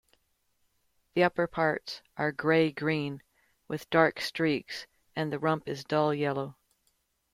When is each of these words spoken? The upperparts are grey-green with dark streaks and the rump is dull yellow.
The 1.13 1.21
upperparts 1.21 2.01
are 2.17 2.31
grey-green 2.31 3.21
with 3.67 3.87
dark 3.91 4.19
streaks 4.19 4.87
and 5.15 5.31
the 5.31 5.37
rump 5.37 5.67
is 5.69 5.83
dull 5.83 6.11
yellow. 6.11 6.55